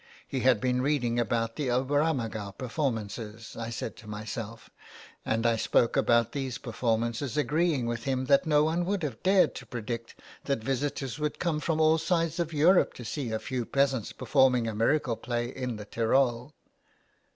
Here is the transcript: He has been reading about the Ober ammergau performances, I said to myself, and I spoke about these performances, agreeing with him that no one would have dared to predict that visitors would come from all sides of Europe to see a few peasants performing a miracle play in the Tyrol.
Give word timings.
He 0.27 0.39
has 0.39 0.57
been 0.57 0.81
reading 0.81 1.19
about 1.19 1.57
the 1.57 1.69
Ober 1.69 2.01
ammergau 2.01 2.57
performances, 2.57 3.55
I 3.55 3.69
said 3.69 3.95
to 3.97 4.07
myself, 4.09 4.67
and 5.23 5.45
I 5.45 5.55
spoke 5.57 5.95
about 5.95 6.31
these 6.31 6.57
performances, 6.57 7.37
agreeing 7.37 7.85
with 7.85 8.05
him 8.05 8.25
that 8.25 8.47
no 8.47 8.63
one 8.63 8.83
would 8.85 9.03
have 9.03 9.21
dared 9.21 9.53
to 9.53 9.67
predict 9.67 10.15
that 10.45 10.63
visitors 10.63 11.19
would 11.19 11.37
come 11.37 11.59
from 11.59 11.79
all 11.79 11.99
sides 11.99 12.39
of 12.39 12.51
Europe 12.51 12.95
to 12.95 13.05
see 13.05 13.29
a 13.29 13.37
few 13.37 13.63
peasants 13.63 14.11
performing 14.11 14.67
a 14.67 14.73
miracle 14.73 15.15
play 15.15 15.49
in 15.49 15.75
the 15.75 15.85
Tyrol. 15.85 16.55